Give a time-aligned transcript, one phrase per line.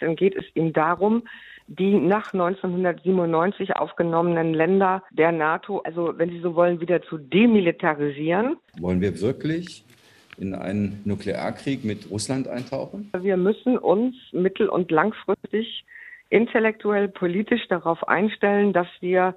[0.00, 1.22] Dann geht es ihm darum,
[1.66, 8.56] die nach 1997 aufgenommenen Länder der NATO, also wenn Sie so wollen, wieder zu demilitarisieren.
[8.78, 9.84] Wollen wir wirklich
[10.36, 13.10] in einen Nuklearkrieg mit Russland eintauchen?
[13.18, 15.84] Wir müssen uns mittel- und langfristig
[16.30, 19.36] intellektuell, politisch darauf einstellen, dass wir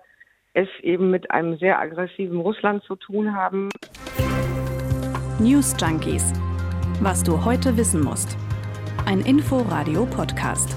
[0.54, 3.70] es eben mit einem sehr aggressiven Russland zu tun haben.
[5.40, 6.34] News Junkies.
[7.00, 8.36] Was du heute wissen musst.
[9.08, 10.76] Ein Info-Radio-Podcast.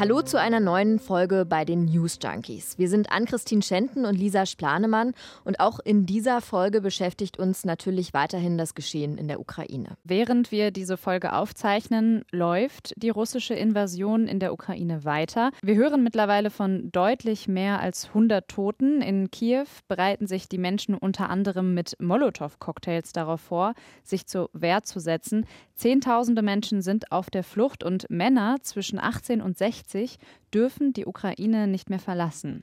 [0.00, 2.78] Hallo zu einer neuen Folge bei den News Junkies.
[2.78, 5.12] Wir sind Ann-Christine Schenten und Lisa Splanemann
[5.42, 9.96] und auch in dieser Folge beschäftigt uns natürlich weiterhin das Geschehen in der Ukraine.
[10.04, 15.50] Während wir diese Folge aufzeichnen, läuft die russische Invasion in der Ukraine weiter.
[15.62, 19.02] Wir hören mittlerweile von deutlich mehr als 100 Toten.
[19.02, 23.74] In Kiew bereiten sich die Menschen unter anderem mit Molotow-Cocktails darauf vor,
[24.04, 25.44] sich zur Wehr zu setzen.
[25.74, 30.18] Zehntausende Menschen sind auf der Flucht und Männer zwischen 18 und 16 1960
[30.54, 32.62] dürfen die Ukraine nicht mehr verlassen.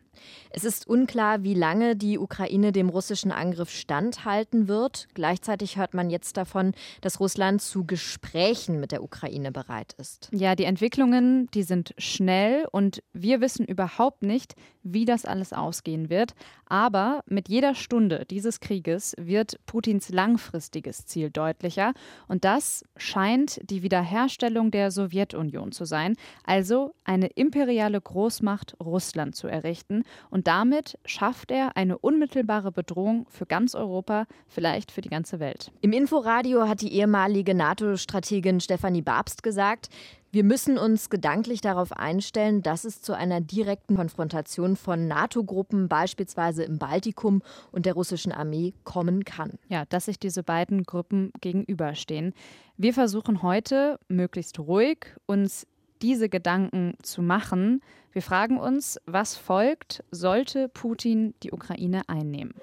[0.49, 5.07] Es ist unklar, wie lange die Ukraine dem russischen Angriff standhalten wird.
[5.13, 10.29] Gleichzeitig hört man jetzt davon, dass Russland zu Gesprächen mit der Ukraine bereit ist.
[10.31, 16.09] Ja, die Entwicklungen, die sind schnell und wir wissen überhaupt nicht, wie das alles ausgehen
[16.09, 16.33] wird.
[16.65, 21.93] Aber mit jeder Stunde dieses Krieges wird Putins langfristiges Ziel deutlicher
[22.27, 29.47] und das scheint die Wiederherstellung der Sowjetunion zu sein, also eine imperiale Großmacht Russland zu
[29.47, 30.03] errichten.
[30.29, 35.71] Und damit schafft er eine unmittelbare Bedrohung für ganz Europa, vielleicht für die ganze Welt.
[35.81, 39.89] Im Inforadio hat die ehemalige NATO-Strategin Stefanie Babst gesagt,
[40.31, 46.63] wir müssen uns gedanklich darauf einstellen, dass es zu einer direkten Konfrontation von NATO-Gruppen, beispielsweise
[46.63, 47.41] im Baltikum
[47.71, 49.53] und der russischen Armee, kommen kann.
[49.69, 52.33] Ja, dass sich diese beiden Gruppen gegenüberstehen.
[52.75, 55.65] Wir versuchen heute, möglichst ruhig, uns
[56.01, 57.81] diese Gedanken zu machen.
[58.11, 62.53] Wir fragen uns, was folgt, sollte Putin die Ukraine einnehmen?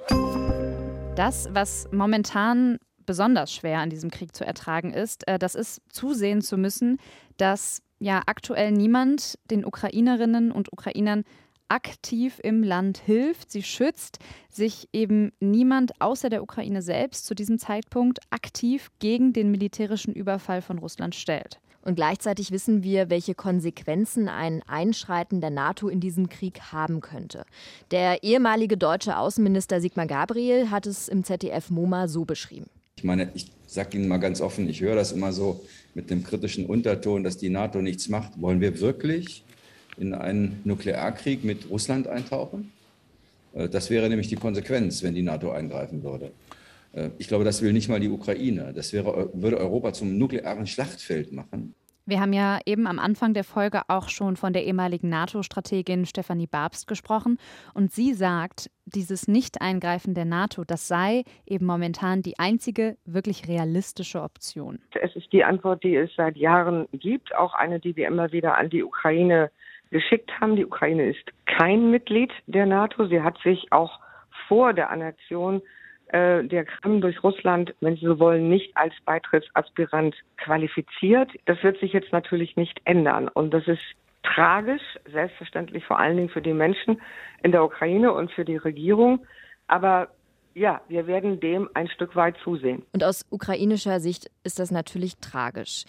[1.17, 6.41] Das, was momentan besonders schwer an diesem Krieg zu ertragen ist, äh, das ist zusehen
[6.41, 6.99] zu müssen,
[7.37, 11.25] dass ja aktuell niemand den Ukrainerinnen und Ukrainern
[11.73, 14.19] aktiv im Land hilft, sie schützt,
[14.51, 20.61] sich eben niemand außer der Ukraine selbst zu diesem Zeitpunkt aktiv gegen den militärischen Überfall
[20.61, 21.62] von Russland stellt.
[21.83, 27.45] Und gleichzeitig wissen wir, welche Konsequenzen ein Einschreiten der NATO in diesen Krieg haben könnte.
[27.91, 32.67] Der ehemalige deutsche Außenminister Sigmar Gabriel hat es im ZDF MoMA so beschrieben.
[32.97, 35.61] Ich meine, ich sage Ihnen mal ganz offen, ich höre das immer so
[35.95, 38.41] mit dem kritischen Unterton, dass die NATO nichts macht.
[38.41, 39.43] Wollen wir wirklich
[39.97, 42.73] in einen Nuklearkrieg mit Russland eintauchen?
[43.55, 46.31] Äh, das wäre nämlich die Konsequenz, wenn die NATO eingreifen würde.
[46.93, 48.73] Äh, ich glaube, das will nicht mal die Ukraine.
[48.75, 51.75] Das wäre, würde Europa zum nuklearen Schlachtfeld machen.
[52.05, 56.49] Wir haben ja eben am Anfang der Folge auch schon von der ehemaligen NATO-Strategin Stefanie
[56.49, 57.39] Babst gesprochen.
[57.75, 64.21] Und sie sagt, dieses Nicht-Eingreifen der NATO, das sei eben momentan die einzige wirklich realistische
[64.21, 64.81] Option.
[65.01, 68.59] Es ist die Antwort, die es seit Jahren gibt, auch eine, die wir immer wieder
[68.59, 69.53] an die Ukraine
[69.91, 70.57] geschickt haben.
[70.57, 73.07] Die Ukraine ist kein Mitglied der NATO.
[73.07, 74.01] Sie hat sich auch
[74.49, 75.63] vor der Annexion
[76.13, 81.31] äh, der Krim durch Russland, wenn Sie so wollen, nicht als Beitrittsaspirant qualifiziert.
[81.47, 83.29] Das wird sich jetzt natürlich nicht ändern.
[83.29, 83.83] Und das ist
[84.23, 87.01] tragisch, selbstverständlich vor allen Dingen für die Menschen
[87.43, 89.27] in der Ukraine und für die Regierung.
[89.67, 90.09] Aber
[90.55, 92.83] ja, wir werden dem ein Stück weit zusehen.
[92.93, 95.85] Und aus ukrainischer Sicht ist das natürlich tragisch.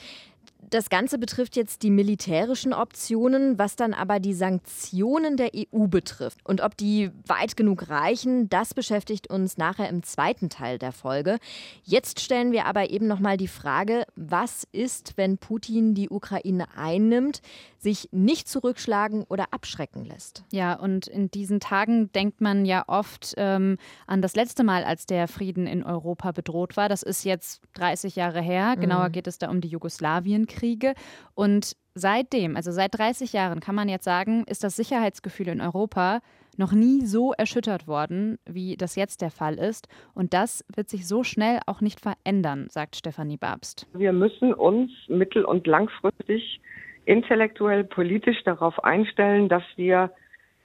[0.70, 6.40] Das Ganze betrifft jetzt die militärischen Optionen, was dann aber die Sanktionen der EU betrifft.
[6.44, 11.38] Und ob die weit genug reichen, das beschäftigt uns nachher im zweiten Teil der Folge.
[11.84, 17.42] Jetzt stellen wir aber eben nochmal die Frage, was ist, wenn Putin die Ukraine einnimmt,
[17.84, 20.44] sich nicht zurückschlagen oder abschrecken lässt?
[20.52, 23.78] Ja, und in diesen Tagen denkt man ja oft ähm,
[24.08, 26.90] an das letzte Mal, als der Frieden in Europa bedroht war.
[26.90, 28.76] Das ist jetzt 30 Jahre her.
[28.80, 29.12] Genauer mhm.
[29.12, 30.48] geht es da um die Jugoslawien.
[30.48, 30.94] Kriege.
[31.36, 36.22] Und seitdem, also seit 30 Jahren, kann man jetzt sagen, ist das Sicherheitsgefühl in Europa
[36.58, 39.88] noch nie so erschüttert worden, wie das jetzt der Fall ist.
[40.14, 43.88] Und das wird sich so schnell auch nicht verändern, sagt Stefanie Babst.
[43.94, 46.62] Wir müssen uns mittel- und langfristig
[47.06, 50.12] intellektuell, politisch darauf einstellen, dass wir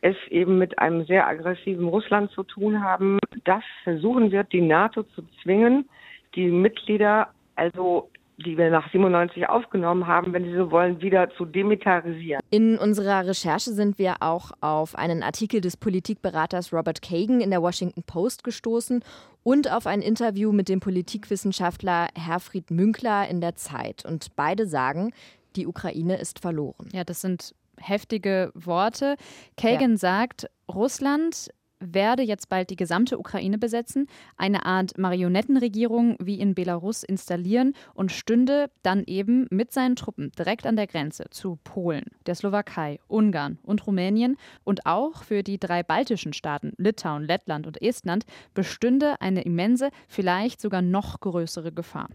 [0.01, 5.03] es eben mit einem sehr aggressiven Russland zu tun haben, das versuchen wird, die NATO
[5.03, 5.89] zu zwingen,
[6.35, 8.09] die Mitglieder also
[8.45, 12.41] die wir nach 97 aufgenommen haben, wenn Sie so wollen, wieder zu demilitarisieren.
[12.51, 17.63] In unserer Recherche sind wir auch auf einen Artikel des Politikberaters Robert Kagan in der
[17.63, 19.03] Washington Post gestoßen
[19.43, 24.05] und auf ein Interview mit dem Politikwissenschaftler Herfried Münkler in der Zeit.
[24.05, 25.13] Und beide sagen,
[25.59, 26.89] die Ukraine ist verloren.
[26.93, 29.17] Ja, das sind heftige Worte.
[29.57, 29.97] Kagan ja.
[29.99, 31.51] sagt, Russland
[31.81, 38.13] werde jetzt bald die gesamte Ukraine besetzen, eine Art Marionettenregierung wie in Belarus installieren und
[38.13, 43.59] stünde dann eben mit seinen Truppen direkt an der Grenze zu Polen, der Slowakei, Ungarn
[43.63, 48.25] und Rumänien und auch für die drei baltischen Staaten Litauen, Lettland und Estland
[48.55, 52.09] bestünde eine immense, vielleicht sogar noch größere Gefahr.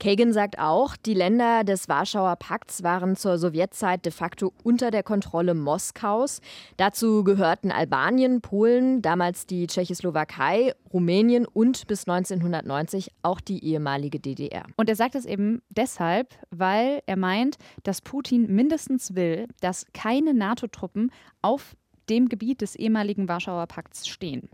[0.00, 5.02] Kagan sagt auch, die Länder des Warschauer Pakts waren zur Sowjetzeit de facto unter der
[5.02, 6.40] Kontrolle Moskaus.
[6.78, 14.64] Dazu gehörten Albanien, Polen, damals die Tschechoslowakei, Rumänien und bis 1990 auch die ehemalige DDR.
[14.76, 20.32] Und er sagt es eben deshalb, weil er meint, dass Putin mindestens will, dass keine
[20.32, 21.12] NATO-Truppen
[21.42, 21.76] auf
[22.10, 24.48] dem Gebiet des ehemaligen Warschauer Pakts stehen.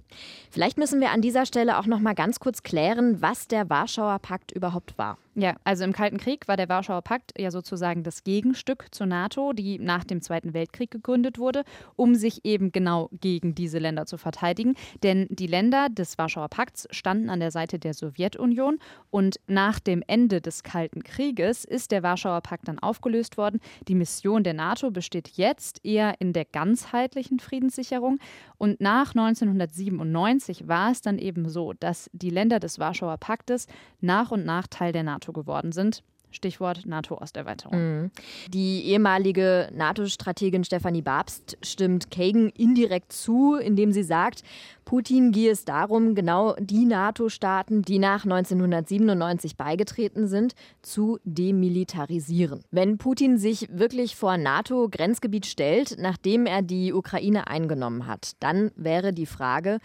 [0.50, 4.18] Vielleicht müssen wir an dieser Stelle auch noch mal ganz kurz klären, was der Warschauer
[4.18, 5.18] Pakt überhaupt war.
[5.38, 9.52] Ja, also im Kalten Krieg war der Warschauer Pakt ja sozusagen das Gegenstück zur NATO,
[9.52, 11.64] die nach dem Zweiten Weltkrieg gegründet wurde,
[11.94, 14.76] um sich eben genau gegen diese Länder zu verteidigen.
[15.02, 18.78] Denn die Länder des Warschauer Pakts standen an der Seite der Sowjetunion
[19.10, 23.60] und nach dem Ende des Kalten Krieges ist der Warschauer Pakt dann aufgelöst worden.
[23.88, 28.18] Die Mission der NATO besteht jetzt eher in der ganzheitlichen Friedenssicherung
[28.58, 33.66] und nach 1997 war es dann eben so, dass die Länder des Warschauer Paktes
[34.00, 36.02] nach und nach Teil der NATO geworden sind.
[36.30, 37.78] Stichwort NATO-Osterweiterung.
[37.78, 38.10] Mhm.
[38.48, 44.42] Die ehemalige NATO-Strategin Stefanie Babst stimmt Kagan indirekt zu, indem sie sagt,
[44.84, 52.62] Putin gehe es darum, genau die NATO-Staaten, die nach 1997 beigetreten sind, zu demilitarisieren.
[52.70, 59.12] Wenn Putin sich wirklich vor NATO-Grenzgebiet stellt, nachdem er die Ukraine eingenommen hat, dann wäre
[59.12, 59.78] die Frage,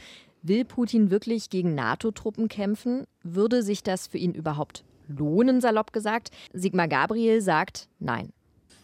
[0.43, 3.05] Will Putin wirklich gegen NATO-Truppen kämpfen?
[3.23, 4.83] Würde sich das für ihn überhaupt
[5.17, 6.29] lohnen, salopp gesagt.
[6.53, 8.29] Sigmar Gabriel sagt nein.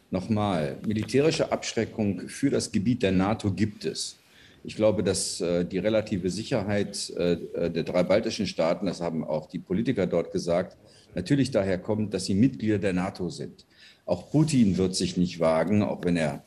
[0.10, 4.18] Nochmal, militärische Abschreckung für das Gebiet der NATO gibt es.
[4.64, 7.38] Ich glaube, dass äh, die relative Sicherheit äh,
[7.70, 10.78] der drei baltischen Staaten, das haben auch die Politiker dort gesagt,
[11.16, 13.66] natürlich daher kommt, dass sie Mitglieder der NATO sind.
[14.06, 16.44] Auch Putin wird sich nicht wagen, auch wenn er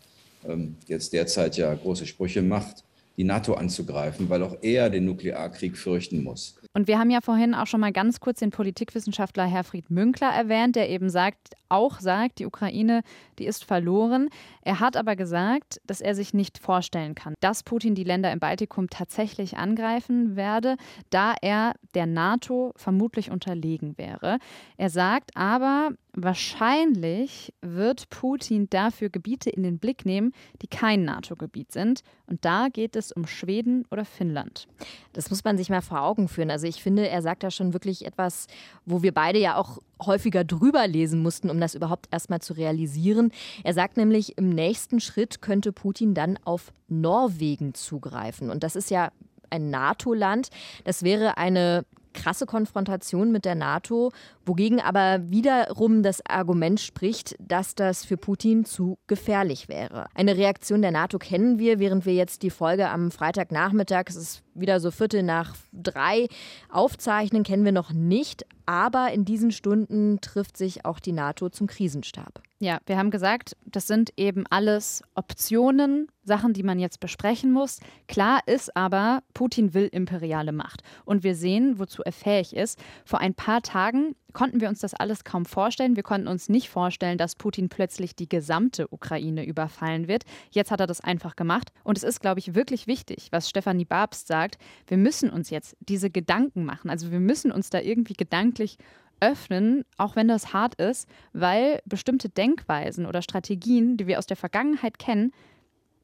[0.46, 2.84] ähm, jetzt derzeit ja große Sprüche macht,
[3.16, 6.56] die NATO anzugreifen, weil auch er den Nuklearkrieg fürchten muss.
[6.72, 10.76] Und wir haben ja vorhin auch schon mal ganz kurz den Politikwissenschaftler Herfried Münkler erwähnt,
[10.76, 13.02] der eben sagt, auch sagt, die Ukraine,
[13.38, 14.28] die ist verloren.
[14.62, 18.38] Er hat aber gesagt, dass er sich nicht vorstellen kann, dass Putin die Länder im
[18.38, 20.76] Baltikum tatsächlich angreifen werde,
[21.10, 24.38] da er der NATO vermutlich unterlegen wäre.
[24.76, 31.70] Er sagt aber, Wahrscheinlich wird Putin dafür Gebiete in den Blick nehmen, die kein NATO-Gebiet
[31.70, 32.02] sind.
[32.26, 34.66] Und da geht es um Schweden oder Finnland.
[35.12, 36.50] Das muss man sich mal vor Augen führen.
[36.50, 38.48] Also ich finde, er sagt da schon wirklich etwas,
[38.84, 43.30] wo wir beide ja auch häufiger drüber lesen mussten, um das überhaupt erstmal zu realisieren.
[43.62, 48.50] Er sagt nämlich, im nächsten Schritt könnte Putin dann auf Norwegen zugreifen.
[48.50, 49.12] Und das ist ja
[49.50, 50.48] ein NATO-Land.
[50.84, 54.12] Das wäre eine krasse Konfrontation mit der NATO,
[54.44, 60.06] wogegen aber wiederum das Argument spricht, dass das für Putin zu gefährlich wäre.
[60.14, 64.42] Eine Reaktion der NATO kennen wir, während wir jetzt die Folge am Freitagnachmittag, es ist
[64.60, 66.28] wieder so Viertel nach drei,
[66.68, 68.44] aufzeichnen, kennen wir noch nicht.
[68.66, 72.40] Aber in diesen Stunden trifft sich auch die NATO zum Krisenstab.
[72.60, 77.80] Ja, wir haben gesagt, das sind eben alles Optionen, Sachen, die man jetzt besprechen muss.
[78.06, 80.82] Klar ist aber, Putin will imperiale Macht.
[81.04, 82.78] Und wir sehen, wozu er fähig ist.
[83.04, 85.96] Vor ein paar Tagen konnten wir uns das alles kaum vorstellen.
[85.96, 90.24] Wir konnten uns nicht vorstellen, dass Putin plötzlich die gesamte Ukraine überfallen wird.
[90.50, 91.72] Jetzt hat er das einfach gemacht.
[91.84, 94.58] Und es ist, glaube ich, wirklich wichtig, was Stefanie Babst sagt.
[94.86, 96.90] Wir müssen uns jetzt diese Gedanken machen.
[96.90, 98.78] Also wir müssen uns da irgendwie gedanklich
[99.20, 104.36] öffnen, auch wenn das hart ist, weil bestimmte Denkweisen oder Strategien, die wir aus der
[104.36, 105.32] Vergangenheit kennen,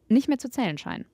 [0.08, 1.06] nicht mehr zu zählen scheinen.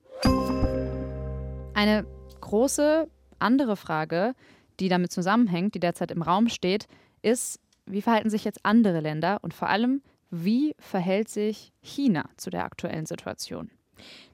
[1.73, 2.05] Eine
[2.41, 3.07] große
[3.39, 4.35] andere Frage,
[4.79, 6.87] die damit zusammenhängt, die derzeit im Raum steht,
[7.23, 12.49] ist, wie verhalten sich jetzt andere Länder und vor allem, wie verhält sich China zu
[12.49, 13.71] der aktuellen Situation?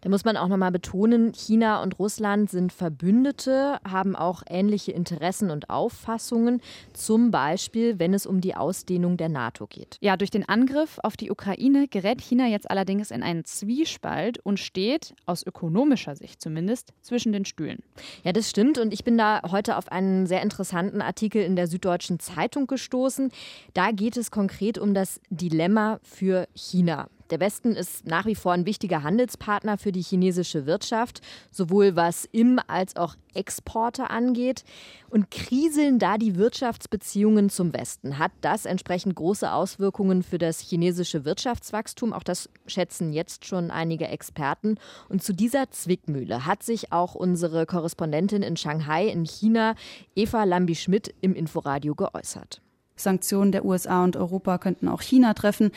[0.01, 5.51] Da muss man auch nochmal betonen, China und Russland sind Verbündete, haben auch ähnliche Interessen
[5.51, 6.61] und Auffassungen,
[6.93, 9.97] zum Beispiel, wenn es um die Ausdehnung der NATO geht.
[9.99, 14.59] Ja, durch den Angriff auf die Ukraine gerät China jetzt allerdings in einen Zwiespalt und
[14.59, 17.83] steht, aus ökonomischer Sicht zumindest, zwischen den Stühlen.
[18.23, 21.67] Ja, das stimmt und ich bin da heute auf einen sehr interessanten Artikel in der
[21.67, 23.31] Süddeutschen Zeitung gestoßen.
[23.73, 27.09] Da geht es konkret um das Dilemma für China.
[27.29, 31.21] Der Westen ist nach wie vor ein wichtiger Handelspartner für die chinesische Wirtschaft,
[31.51, 34.63] sowohl was Im- als auch Exporte angeht.
[35.09, 38.17] Und kriseln da die Wirtschaftsbeziehungen zum Westen?
[38.17, 42.13] Hat das entsprechend große Auswirkungen für das chinesische Wirtschaftswachstum?
[42.13, 44.77] Auch das schätzen jetzt schon einige Experten.
[45.07, 49.75] Und zu dieser Zwickmühle hat sich auch unsere Korrespondentin in Shanghai in China,
[50.15, 52.61] Eva Lambi-Schmidt, im Inforadio geäußert.
[53.01, 55.71] Sanktionen der USA und Europa könnten auch China treffen.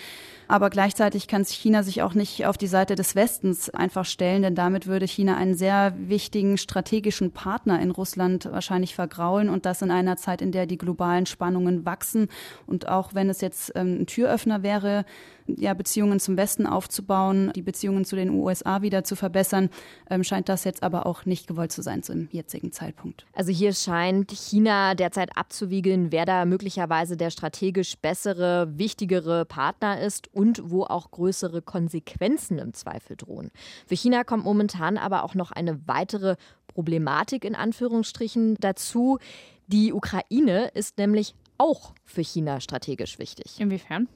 [0.48, 4.54] Aber gleichzeitig kann China sich auch nicht auf die Seite des Westens einfach stellen, denn
[4.54, 9.90] damit würde China einen sehr wichtigen strategischen Partner in Russland wahrscheinlich vergraulen und das in
[9.90, 12.28] einer Zeit, in der die globalen Spannungen wachsen.
[12.66, 15.06] Und auch wenn es jetzt ähm, ein Türöffner wäre,
[15.46, 19.70] ja, Beziehungen zum Westen aufzubauen, die Beziehungen zu den USA wieder zu verbessern,
[20.10, 23.26] ähm, scheint das jetzt aber auch nicht gewollt zu sein zum jetzigen Zeitpunkt.
[23.32, 30.32] Also hier scheint China derzeit abzuwiegeln, wer da möglicherweise der strategisch bessere, wichtigere Partner ist
[30.34, 33.50] und wo auch größere Konsequenzen im Zweifel drohen.
[33.86, 36.36] Für China kommt momentan aber auch noch eine weitere
[36.68, 39.18] Problematik in Anführungsstrichen dazu.
[39.66, 43.60] Die Ukraine ist nämlich auch für China strategisch wichtig.
[43.60, 44.08] Inwiefern?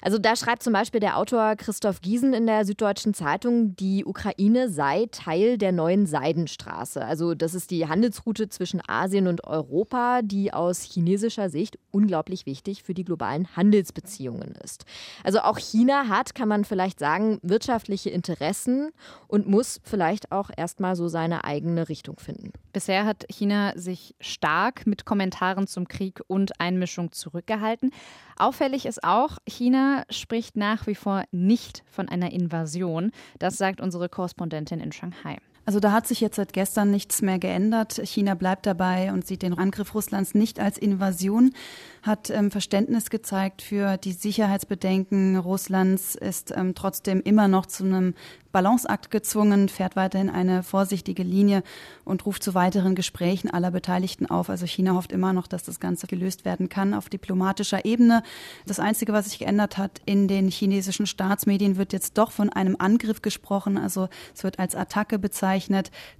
[0.00, 4.68] Also da schreibt zum Beispiel der Autor Christoph Giesen in der Süddeutschen Zeitung, die Ukraine
[4.68, 7.04] sei Teil der neuen Seidenstraße.
[7.04, 12.82] Also das ist die Handelsroute zwischen Asien und Europa, die aus chinesischer Sicht unglaublich wichtig
[12.82, 14.84] für die globalen Handelsbeziehungen ist.
[15.24, 18.90] Also auch China hat, kann man vielleicht sagen, wirtschaftliche Interessen
[19.26, 22.52] und muss vielleicht auch erstmal so seine eigene Richtung finden.
[22.72, 27.90] Bisher hat China sich stark mit Kommentaren zum Krieg und Einmischung zurückgehalten.
[28.36, 33.12] Auffällig ist auch, China spricht nach wie vor nicht von einer Invasion.
[33.38, 35.38] Das sagt unsere Korrespondentin in Shanghai.
[35.68, 38.00] Also da hat sich jetzt seit gestern nichts mehr geändert.
[38.02, 41.52] China bleibt dabei und sieht den Angriff Russlands nicht als Invasion,
[42.00, 48.14] hat ähm, Verständnis gezeigt für die Sicherheitsbedenken Russlands, ist ähm, trotzdem immer noch zu einem
[48.50, 51.62] Balanceakt gezwungen, fährt weiterhin eine vorsichtige Linie
[52.06, 54.48] und ruft zu weiteren Gesprächen aller Beteiligten auf.
[54.48, 58.22] Also China hofft immer noch, dass das Ganze gelöst werden kann auf diplomatischer Ebene.
[58.64, 62.76] Das Einzige, was sich geändert hat in den chinesischen Staatsmedien, wird jetzt doch von einem
[62.78, 63.76] Angriff gesprochen.
[63.76, 65.57] Also es wird als Attacke bezeichnet.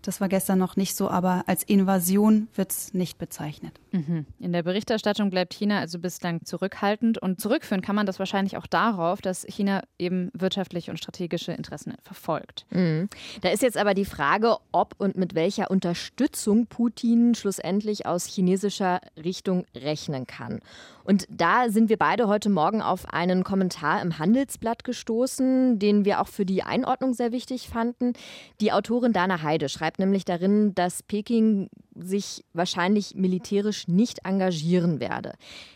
[0.02, 3.80] Das war gestern noch nicht so, aber als Invasion wird es nicht bezeichnet.
[3.92, 4.26] Mhm.
[4.38, 8.66] In der Berichterstattung bleibt China also bislang zurückhaltend und zurückführen kann man das wahrscheinlich auch
[8.66, 12.66] darauf, dass China eben wirtschaftliche und strategische Interessen verfolgt.
[12.70, 13.08] Mhm.
[13.40, 19.00] Da ist jetzt aber die Frage, ob und mit welcher Unterstützung Putin schlussendlich aus chinesischer
[19.16, 20.60] Richtung rechnen kann.
[21.08, 26.20] Und da sind wir beide heute Morgen auf einen Kommentar im Handelsblatt gestoßen, den wir
[26.20, 28.12] auch für die Einordnung sehr wichtig fanden.
[28.60, 35.32] Die Autorin Dana Heide schreibt nämlich darin, dass Peking sich wahrscheinlich militärisch nicht engagieren werde.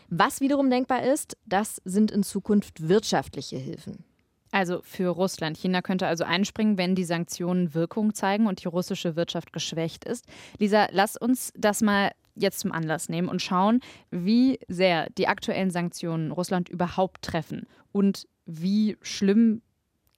[0.07, 4.05] Was wiederum denkbar ist, das sind in Zukunft wirtschaftliche Hilfen.
[4.51, 5.57] Also für Russland.
[5.57, 10.27] China könnte also einspringen, wenn die Sanktionen Wirkung zeigen und die russische Wirtschaft geschwächt ist.
[10.59, 13.79] Lisa, lass uns das mal jetzt zum Anlass nehmen und schauen,
[14.11, 19.61] wie sehr die aktuellen Sanktionen Russland überhaupt treffen und wie schlimm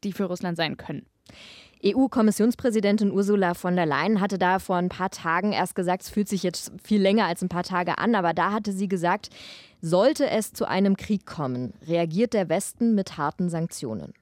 [0.04, 1.06] die für Russland sein können.
[1.84, 6.28] EU-Kommissionspräsidentin Ursula von der Leyen hatte da vor ein paar Tagen erst gesagt, es fühlt
[6.28, 9.30] sich jetzt viel länger als ein paar Tage an, aber da hatte sie gesagt,
[9.82, 14.14] sollte es zu einem Krieg kommen, reagiert der Westen mit harten Sanktionen.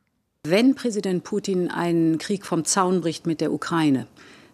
[0.45, 4.07] Wenn Präsident Putin einen Krieg vom Zaun bricht mit der Ukraine,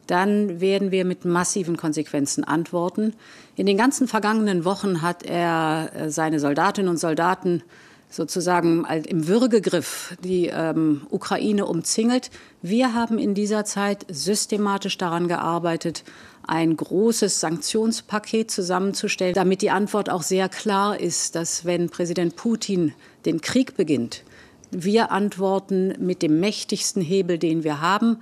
[0.09, 3.13] dann werden wir mit massiven Konsequenzen antworten.
[3.55, 7.63] In den ganzen vergangenen Wochen hat er äh, seine Soldatinnen und Soldaten
[8.09, 12.31] sozusagen im Würgegriff die ähm, Ukraine umzingelt.
[12.61, 16.03] Wir haben in dieser Zeit systematisch daran gearbeitet,
[16.47, 22.93] ein großes Sanktionspaket zusammenzustellen, damit die Antwort auch sehr klar ist, dass wenn Präsident Putin
[23.25, 24.23] den Krieg beginnt,
[24.71, 28.17] wir antworten mit dem mächtigsten Hebel, den wir haben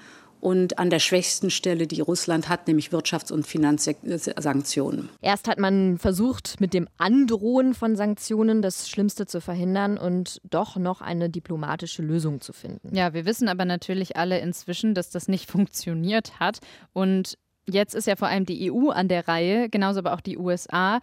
[0.47, 5.09] und an der schwächsten Stelle, die Russland hat, nämlich Wirtschafts- und Finanzsanktionen.
[5.21, 10.77] Erst hat man versucht, mit dem Androhen von Sanktionen das Schlimmste zu verhindern und doch
[10.77, 12.95] noch eine diplomatische Lösung zu finden.
[12.95, 16.59] Ja, wir wissen aber natürlich alle inzwischen, dass das nicht funktioniert hat.
[16.93, 17.37] Und
[17.69, 21.01] jetzt ist ja vor allem die EU an der Reihe, genauso aber auch die USA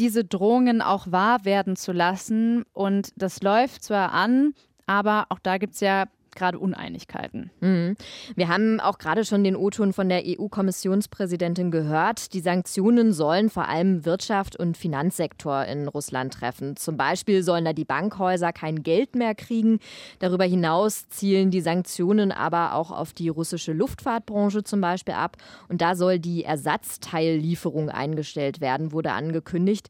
[0.00, 2.64] diese Drohungen auch wahr werden zu lassen.
[2.72, 4.52] Und das läuft zwar an,
[4.86, 7.50] aber auch da gibt es ja gerade Uneinigkeiten.
[7.60, 7.96] Mhm.
[8.34, 12.32] Wir haben auch gerade schon den O-Ton von der EU-Kommissionspräsidentin gehört.
[12.34, 16.76] Die Sanktionen sollen vor allem Wirtschaft und Finanzsektor in Russland treffen.
[16.76, 19.80] Zum Beispiel sollen da die Bankhäuser kein Geld mehr kriegen.
[20.18, 25.36] Darüber hinaus zielen die Sanktionen aber auch auf die russische Luftfahrtbranche zum Beispiel ab.
[25.68, 29.88] Und da soll die Ersatzteillieferung eingestellt werden, wurde angekündigt.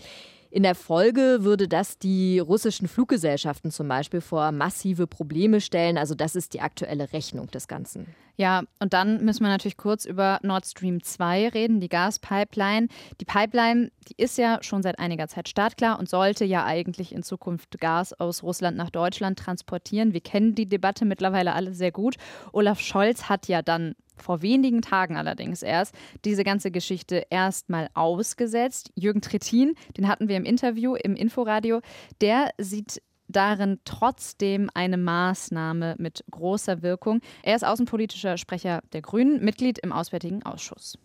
[0.53, 5.97] In der Folge würde das die russischen Fluggesellschaften zum Beispiel vor massive Probleme stellen.
[5.97, 8.09] Also das ist die aktuelle Rechnung des Ganzen.
[8.37, 12.89] Ja, und dann müssen wir natürlich kurz über Nord Stream 2 reden, die Gaspipeline.
[13.21, 17.23] Die Pipeline, die ist ja schon seit einiger Zeit startklar und sollte ja eigentlich in
[17.23, 20.13] Zukunft Gas aus Russland nach Deutschland transportieren.
[20.13, 22.17] Wir kennen die Debatte mittlerweile alle sehr gut.
[22.53, 25.95] Olaf Scholz hat ja dann vor wenigen Tagen allerdings erst
[26.25, 28.93] diese ganze Geschichte erstmal ausgesetzt.
[28.95, 31.81] Jürgen Trittin, den hatten wir im Interview im Inforadio,
[32.21, 37.21] der sieht darin trotzdem eine Maßnahme mit großer Wirkung.
[37.43, 40.99] Er ist außenpolitischer Sprecher der Grünen, Mitglied im Auswärtigen Ausschuss.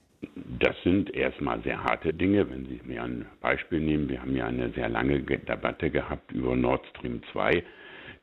[0.59, 2.49] Das sind erstmal sehr harte Dinge.
[2.49, 6.55] Wenn Sie mir ein Beispiel nehmen, wir haben ja eine sehr lange Debatte gehabt über
[6.55, 7.63] Nord Stream 2.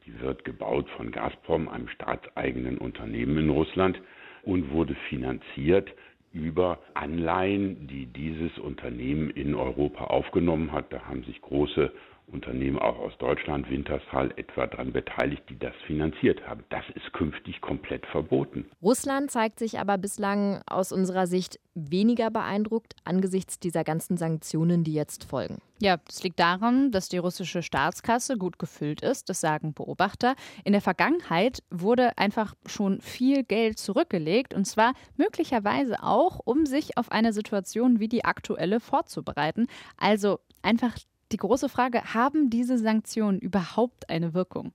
[0.06, 4.00] Die wird gebaut von Gazprom, einem staatseigenen Unternehmen in Russland
[4.42, 5.92] und wurde finanziert
[6.32, 10.92] über Anleihen, die dieses Unternehmen in Europa aufgenommen hat.
[10.92, 11.92] Da haben sich große
[12.33, 16.65] Unternehmen auch aus Deutschland, Wintershall etwa daran beteiligt, die das finanziert haben.
[16.71, 18.71] Das ist künftig komplett verboten.
[18.83, 24.93] Russland zeigt sich aber bislang aus unserer Sicht weniger beeindruckt angesichts dieser ganzen Sanktionen, die
[24.93, 25.59] jetzt folgen.
[25.81, 30.35] Ja, das liegt daran, dass die russische Staatskasse gut gefüllt ist, das sagen Beobachter.
[30.65, 36.99] In der Vergangenheit wurde einfach schon viel Geld zurückgelegt und zwar möglicherweise auch, um sich
[36.99, 39.67] auf eine Situation wie die aktuelle vorzubereiten.
[39.97, 40.97] Also einfach
[41.33, 44.73] die große Frage, haben diese Sanktionen überhaupt eine Wirkung?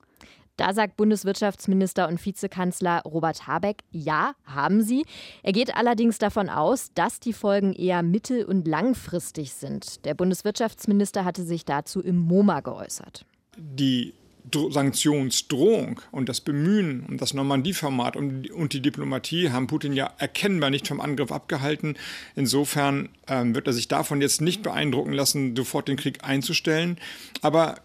[0.57, 5.05] Da sagt Bundeswirtschaftsminister und Vizekanzler Robert Habeck, ja, haben sie.
[5.43, 10.03] Er geht allerdings davon aus, dass die Folgen eher mittel- und langfristig sind.
[10.03, 13.23] Der Bundeswirtschaftsminister hatte sich dazu im MoMA geäußert.
[13.55, 14.15] Die
[14.53, 20.87] Sanktionsdrohung und das Bemühen um das Normandie-Format und die Diplomatie haben Putin ja erkennbar nicht
[20.87, 21.95] vom Angriff abgehalten.
[22.35, 26.97] Insofern ähm, wird er sich davon jetzt nicht beeindrucken lassen, sofort den Krieg einzustellen.
[27.41, 27.81] Aber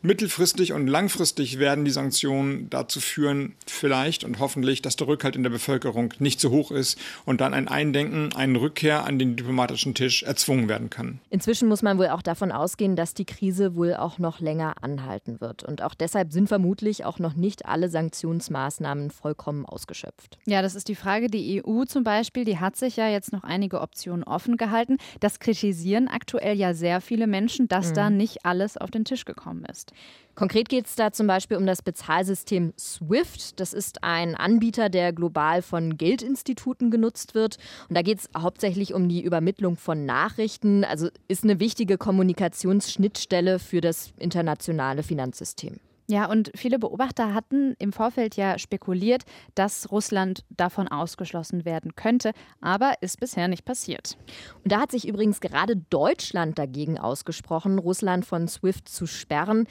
[0.00, 5.42] Mittelfristig und langfristig werden die Sanktionen dazu führen, vielleicht und hoffentlich, dass der Rückhalt in
[5.42, 9.94] der Bevölkerung nicht so hoch ist und dann ein Eindenken, eine Rückkehr an den diplomatischen
[9.94, 11.18] Tisch erzwungen werden kann.
[11.30, 15.40] Inzwischen muss man wohl auch davon ausgehen, dass die Krise wohl auch noch länger anhalten
[15.40, 15.64] wird.
[15.64, 20.38] Und auch deshalb sind vermutlich auch noch nicht alle Sanktionsmaßnahmen vollkommen ausgeschöpft.
[20.46, 21.26] Ja, das ist die Frage.
[21.26, 24.98] Die EU zum Beispiel, die hat sich ja jetzt noch einige Optionen offen gehalten.
[25.18, 27.94] Das kritisieren aktuell ja sehr viele Menschen, dass mhm.
[27.94, 30.28] da nicht alles auf den Tisch gekommen ist ist.
[30.38, 33.58] Konkret geht es da zum Beispiel um das Bezahlsystem SWIFT.
[33.58, 37.56] Das ist ein Anbieter, der global von Geldinstituten genutzt wird.
[37.88, 40.84] Und da geht es hauptsächlich um die Übermittlung von Nachrichten.
[40.84, 45.80] Also ist eine wichtige Kommunikationsschnittstelle für das internationale Finanzsystem.
[46.10, 52.32] Ja, und viele Beobachter hatten im Vorfeld ja spekuliert, dass Russland davon ausgeschlossen werden könnte,
[52.62, 54.16] aber ist bisher nicht passiert.
[54.64, 59.66] Und da hat sich übrigens gerade Deutschland dagegen ausgesprochen, Russland von SWIFT zu sperren.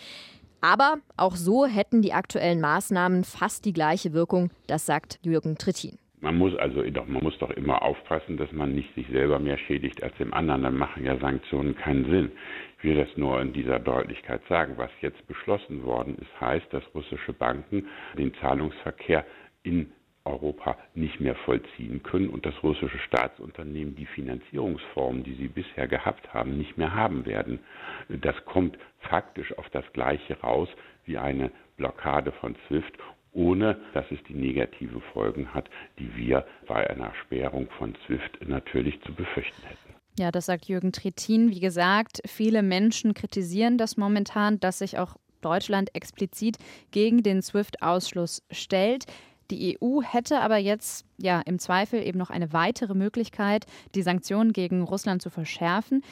[0.62, 5.98] Aber auch so hätten die aktuellen Maßnahmen fast die gleiche Wirkung, das sagt Jürgen Trittin.
[6.20, 9.58] Man muss also doch, man muss doch immer aufpassen, dass man nicht sich selber mehr
[9.58, 10.64] schädigt als dem anderen.
[10.64, 12.32] Dann machen ja Sanktionen keinen Sinn.
[12.78, 14.74] Ich will das nur in dieser Deutlichkeit sagen.
[14.78, 19.26] Was jetzt beschlossen worden ist, heißt, dass russische Banken den Zahlungsverkehr
[19.62, 19.92] in
[20.28, 26.34] Europa nicht mehr vollziehen können und dass russische Staatsunternehmen die Finanzierungsformen, die sie bisher gehabt
[26.34, 27.60] haben, nicht mehr haben werden.
[28.10, 30.70] Das kommt faktisch auf das Gleiche raus
[31.06, 32.98] wie eine Blockade von SWIFT
[33.34, 39.02] ohne dass es die negative Folgen hat, die wir bei einer Sperrung von SWIFT natürlich
[39.02, 39.96] zu befürchten hätten.
[40.20, 41.52] Ja, das sagt Jürgen Trittin.
[41.52, 46.58] Wie gesagt, viele Menschen kritisieren das momentan, dass sich auch Deutschland explizit
[46.90, 49.06] gegen den SWIFT-Ausschluss stellt.
[49.52, 54.54] Die EU hätte aber jetzt ja im Zweifel eben noch eine weitere Möglichkeit, die Sanktionen
[54.54, 56.04] gegen Russland zu verschärfen.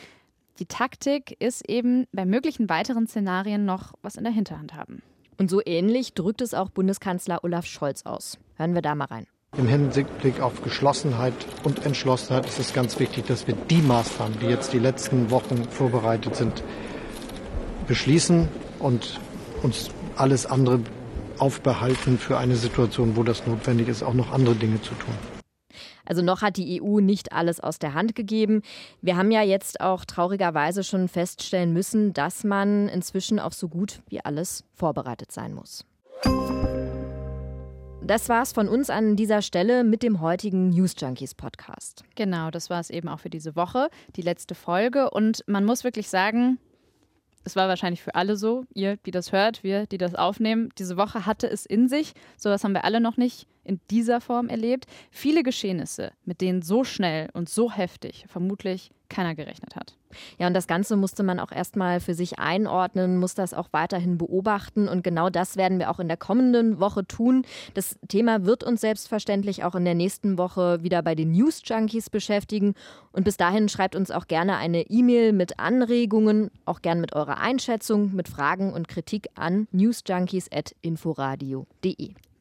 [0.59, 5.01] Die Taktik ist eben bei möglichen weiteren Szenarien noch was in der Hinterhand haben.
[5.37, 8.37] Und so ähnlich drückt es auch Bundeskanzler Olaf Scholz aus.
[8.55, 9.27] Hören wir da mal rein.
[9.57, 14.47] Im Hinblick auf Geschlossenheit und Entschlossenheit ist es ganz wichtig, dass wir die Maßnahmen, die
[14.47, 16.61] jetzt die letzten Wochen vorbereitet sind,
[17.87, 19.19] beschließen und
[19.63, 20.79] uns alles andere
[21.37, 25.34] aufbehalten für eine Situation, wo das notwendig ist, auch noch andere Dinge zu tun.
[26.05, 28.61] Also noch hat die EU nicht alles aus der Hand gegeben.
[29.01, 34.01] Wir haben ja jetzt auch traurigerweise schon feststellen müssen, dass man inzwischen auf so gut
[34.07, 35.85] wie alles vorbereitet sein muss.
[38.05, 42.03] Das war's von uns an dieser Stelle mit dem heutigen News Junkies Podcast.
[42.13, 45.09] Genau, das war es eben auch für diese Woche, die letzte Folge.
[45.09, 46.59] Und man muss wirklich sagen,
[47.45, 50.69] es war wahrscheinlich für alle so, ihr, die das hört, wir, die das aufnehmen.
[50.77, 52.13] Diese Woche hatte es in sich.
[52.37, 54.85] Sowas haben wir alle noch nicht in dieser Form erlebt.
[55.11, 59.95] Viele Geschehnisse, mit denen so schnell und so heftig vermutlich keiner gerechnet hat.
[60.37, 64.17] Ja, und das Ganze musste man auch erstmal für sich einordnen, muss das auch weiterhin
[64.17, 64.87] beobachten.
[64.87, 67.45] Und genau das werden wir auch in der kommenden Woche tun.
[67.73, 72.09] Das Thema wird uns selbstverständlich auch in der nächsten Woche wieder bei den News Junkies
[72.09, 72.75] beschäftigen.
[73.11, 77.37] Und bis dahin schreibt uns auch gerne eine E-Mail mit Anregungen, auch gerne mit eurer
[77.37, 82.13] Einschätzung, mit Fragen und Kritik an newsjunkies.inforadio.de.